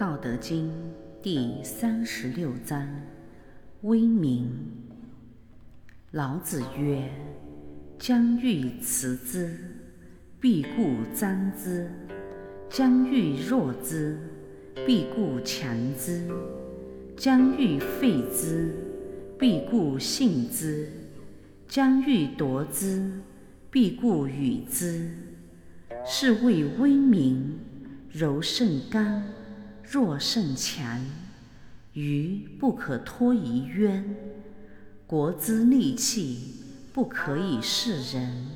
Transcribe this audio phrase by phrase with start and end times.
[0.00, 0.66] 道德经》
[1.22, 2.88] 第三十六章：
[3.82, 4.48] 威名。
[6.12, 7.06] 老子曰
[8.00, 9.54] ：“将欲辞之，
[10.40, 11.84] 必固张之；
[12.70, 14.18] 将欲弱之，
[14.86, 16.26] 必固强之；
[17.14, 18.74] 将欲废之，
[19.38, 20.86] 必固信之；
[21.68, 23.20] 将欲夺之，
[23.70, 25.10] 必固与之。
[26.06, 27.58] 是谓威名。
[28.10, 29.22] 柔胜刚。”
[29.92, 31.04] 弱胜强，
[31.94, 34.14] 鱼不可脱于渊，
[35.04, 36.54] 国之利器
[36.92, 38.46] 不可以示人。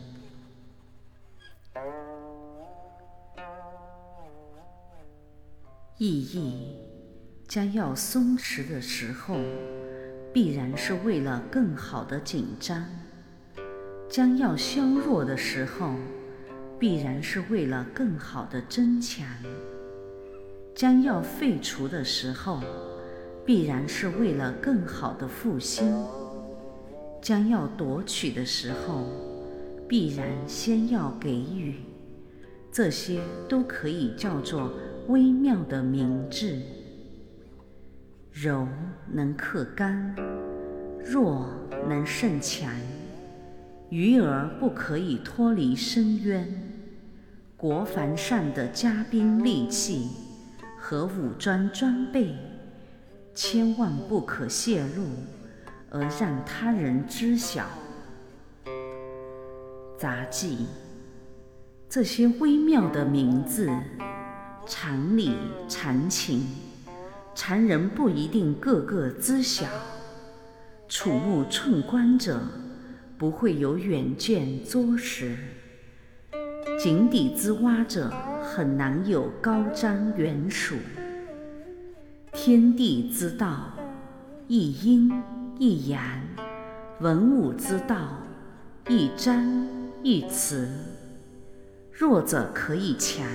[5.98, 6.76] 意义：
[7.48, 9.36] 将要松弛的时候，
[10.32, 12.84] 必然是为了更好的紧张；
[14.08, 15.96] 将要削弱的时候，
[16.78, 19.26] 必然是为了更好的增强。
[20.74, 22.60] 将要废除的时候，
[23.46, 25.86] 必然是为了更好的复兴；
[27.22, 29.06] 将要夺取的时候，
[29.88, 31.76] 必然先要给予。
[32.72, 34.72] 这些都可以叫做
[35.06, 36.60] 微妙的明智。
[38.32, 38.66] 柔
[39.12, 40.12] 能克刚，
[41.04, 41.48] 弱
[41.88, 42.68] 能胜强。
[43.90, 46.48] 鱼儿不可以脱离深渊，
[47.56, 50.08] 国防上的加兵利器。
[50.86, 52.36] 和武装装备，
[53.34, 55.06] 千万不可泄露，
[55.88, 57.64] 而让他人知晓。
[59.96, 60.66] 杂技，
[61.88, 63.70] 这些微妙的名字，
[64.66, 65.34] 常理
[65.70, 66.46] 常情，
[67.34, 69.66] 常人不一定个个知晓。
[70.86, 72.42] 触目寸光者，
[73.16, 75.34] 不会有远见卓识；
[76.78, 78.12] 井底之蛙者。
[78.44, 80.74] 很难有高瞻远瞩。
[82.30, 83.72] 天地之道，
[84.48, 85.10] 一阴
[85.58, 86.20] 一阳；
[87.00, 88.18] 文武之道，
[88.88, 89.66] 一张
[90.02, 90.66] 一弛。
[91.90, 93.26] 弱者可以强，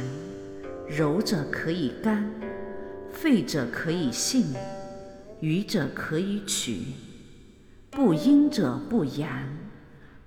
[0.88, 2.30] 柔者可以刚，
[3.12, 4.54] 废者可以信，
[5.40, 6.84] 愚者可以取。
[7.90, 9.30] 不阴者不阳，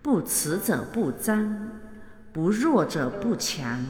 [0.03, 1.71] 不慈者不彰，
[2.33, 3.85] 不弱者不强。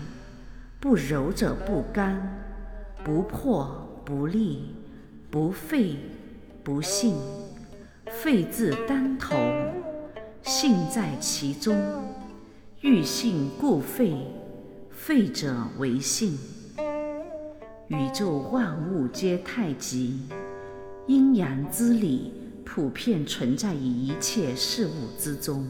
[0.82, 2.20] 不柔者不刚，
[3.04, 4.74] 不破不立，
[5.30, 5.96] 不废
[6.64, 7.14] 不信。
[8.06, 9.36] 废字当头，
[10.42, 11.80] 信在其中。
[12.80, 14.26] 欲信故废，
[14.90, 16.36] 废者为信。
[17.86, 20.22] 宇宙万物皆太极，
[21.06, 22.32] 阴阳之理
[22.64, 25.64] 普遍存在于一切事物之中。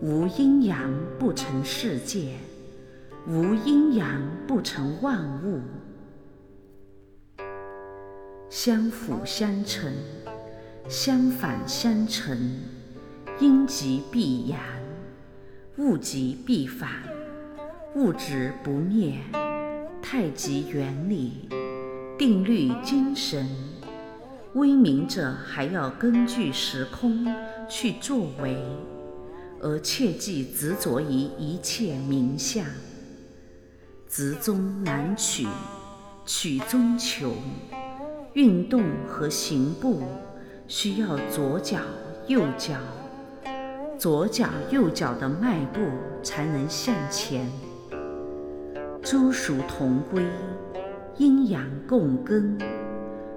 [0.00, 2.32] 无阴阳不成世界。
[3.24, 5.60] 无阴阳不成万物，
[8.50, 9.94] 相辅相成，
[10.88, 12.36] 相反相成，
[13.38, 14.58] 阴极必阳，
[15.78, 16.90] 物极必反，
[17.94, 19.20] 物质不灭，
[20.02, 21.48] 太极原理，
[22.18, 23.48] 定律精神，
[24.54, 27.24] 威名者还要根据时空
[27.68, 28.56] 去作为，
[29.60, 31.06] 而切忌执着于
[31.38, 32.66] 一切名相。
[34.14, 35.46] 直中难取，
[36.26, 37.32] 取中求。
[38.34, 40.02] 运动和行步
[40.68, 41.78] 需要左脚、
[42.26, 42.74] 右脚，
[43.96, 45.80] 左脚、右脚的迈步
[46.22, 47.46] 才能向前。
[49.02, 50.22] 诸属同归，
[51.16, 52.58] 阴阳共根，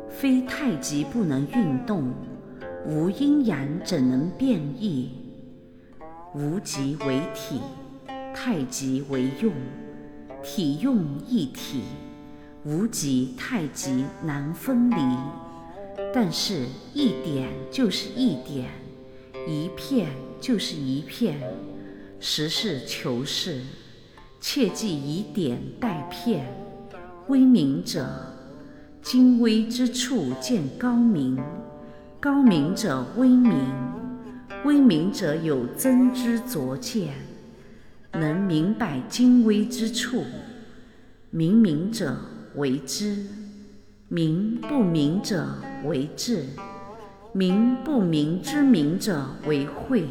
[0.09, 2.13] 非太极不能运动，
[2.85, 5.09] 无阴阳怎能变异？
[6.33, 7.61] 无极为体，
[8.33, 9.53] 太极为用。
[10.45, 11.81] 体用一体，
[12.63, 14.95] 无极太极难分离。
[16.13, 18.69] 但是，一点就是一点，
[19.47, 20.09] 一片
[20.39, 21.41] 就是一片。
[22.19, 23.61] 实事求是，
[24.39, 26.45] 切忌以点代片。
[27.27, 28.07] 威名者，
[29.01, 31.37] 精微之处见高明；
[32.19, 33.51] 高明者微明，
[34.63, 37.15] 微明者有真知灼见。
[38.19, 40.23] 能明白精微之处，
[41.29, 42.17] 明明者
[42.55, 43.25] 为知，
[44.07, 45.47] 明不明者
[45.83, 46.45] 为智，
[47.33, 50.07] 明不明之明者为慧。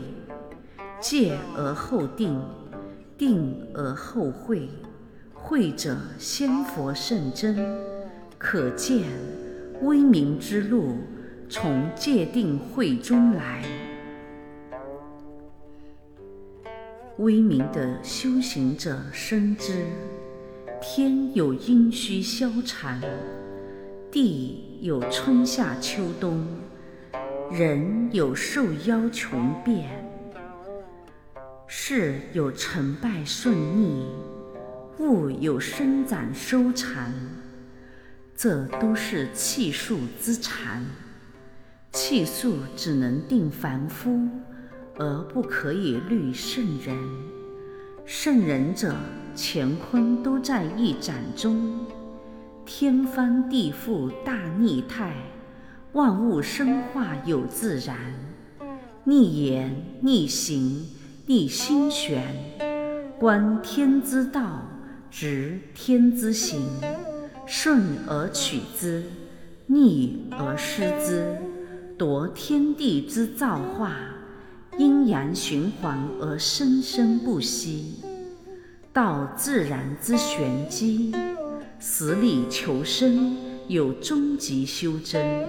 [1.01, 2.41] 戒而后定，
[3.19, 4.69] 定而后慧，
[5.33, 7.57] 慧者先佛圣真。
[8.39, 9.03] 可见
[9.83, 10.97] 微明之路，
[11.49, 13.94] 从戒定慧中来。
[17.19, 19.87] 威名的修行者深知，
[20.83, 23.01] 天有阴虚消长，
[24.11, 26.45] 地有春夏秋冬，
[27.53, 29.89] 人有寿夭穷变，
[31.69, 34.09] 事有成败顺逆，
[34.99, 37.13] 物有生长收藏，
[38.37, 40.85] 这都是气数之常。
[41.93, 44.29] 气数只能定凡夫，
[44.97, 46.97] 而不可以虑圣人。
[48.07, 48.95] 圣人者，
[49.37, 51.87] 乾坤都在一盏中，
[52.67, 55.15] 天翻地覆大逆态，
[55.93, 57.97] 万物生化有自然，
[59.05, 60.87] 逆言逆行
[61.27, 62.23] 逆心玄，
[63.19, 64.63] 观天之道，
[65.11, 66.61] 执天之行，
[67.47, 69.03] 顺而取之，
[69.67, 71.25] 逆而失之。
[71.97, 73.97] 夺天地之造化，
[74.77, 78.03] 阴阳循环而生生不息；
[78.93, 81.15] 道自然之玄机，
[81.79, 83.37] 死里求生
[83.69, 85.49] 有终极修真。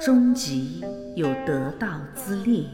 [0.00, 0.82] 终极
[1.14, 2.68] 有得道之力，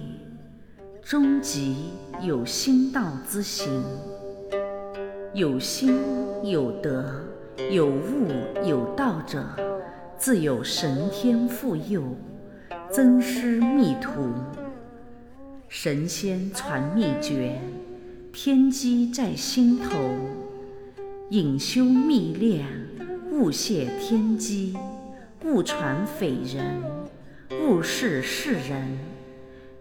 [1.02, 1.90] 终极
[2.22, 3.82] 有心道之行。
[5.34, 5.98] 有心
[6.44, 7.24] 有德
[7.70, 8.28] 有悟
[8.64, 9.44] 有道者。
[10.16, 12.02] 自有神天护佑，
[12.90, 14.32] 增师密途，
[15.68, 17.60] 神仙传秘诀，
[18.32, 19.90] 天机在心头。
[21.30, 22.66] 隐修密练，
[23.30, 24.74] 勿泄天机，
[25.44, 26.82] 勿传匪人，
[27.60, 28.98] 勿示世人。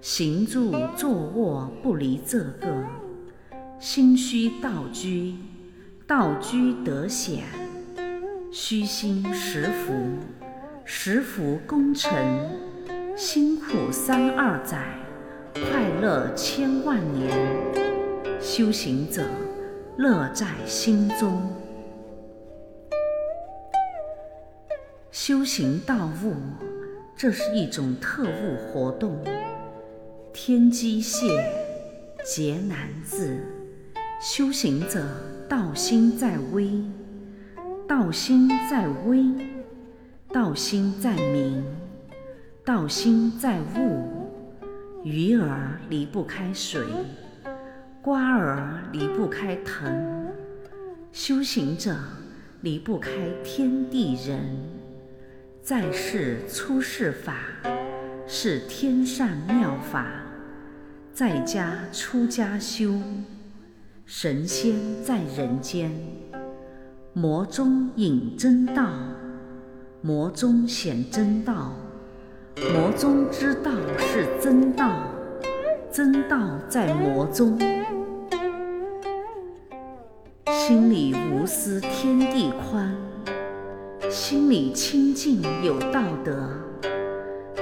[0.01, 2.67] 行住坐卧不离这个，
[3.79, 5.35] 心虚道居，
[6.05, 7.45] 道居得显。
[8.51, 9.93] 虚心实福，
[10.83, 12.11] 实福功成。
[13.19, 14.77] 辛苦三二载，
[15.55, 17.35] 快乐千万年。
[18.39, 19.23] 修行者
[19.97, 21.41] 乐在心中。
[25.09, 26.35] 修行道悟，
[27.15, 29.17] 这是一种特务活动。
[30.31, 31.43] 天机泄，
[32.23, 33.39] 劫难至。
[34.21, 35.03] 修行者
[35.49, 36.69] 道心在微。
[37.87, 39.33] 道心在微，
[40.31, 41.65] 道心在明，
[42.67, 44.03] 道心在物。
[45.01, 46.85] 鱼儿离不开水，
[48.01, 50.27] 瓜儿离不开藤，
[51.13, 51.95] 修行者
[52.59, 53.09] 离不开
[53.41, 54.41] 天地人。
[55.63, 57.35] 在世出世法
[58.27, 60.05] 是天上妙法，
[61.13, 62.99] 在家出家修，
[64.05, 65.89] 神仙在人间。
[67.13, 68.91] 魔中隐真道，
[70.01, 71.71] 魔中显真道，
[72.65, 74.89] 魔中之道是真道，
[75.91, 76.37] 真道
[76.67, 77.57] 在魔中。
[80.47, 82.95] 心里无私天地宽，
[84.09, 86.49] 心里清净有道德。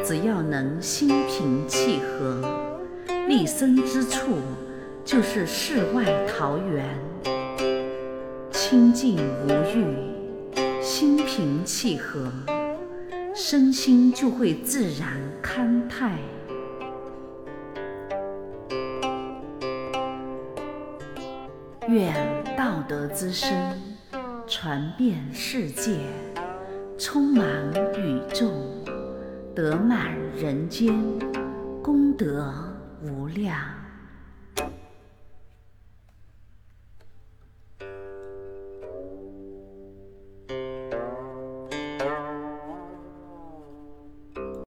[0.04, 2.42] 只要能心平气和，
[3.28, 4.38] 立身之处
[5.04, 6.86] 就是世外桃源。
[8.50, 9.86] 清净无欲，
[10.82, 12.32] 心平气和，
[13.38, 16.18] 身心就会自然康泰。
[21.90, 22.16] 愿
[22.58, 23.52] 道德之声
[24.48, 26.00] 传遍世界，
[26.98, 27.46] 充满
[27.98, 28.50] 宇宙，
[29.54, 30.96] 得满人间，
[31.84, 32.54] 功德
[33.04, 33.85] 无量。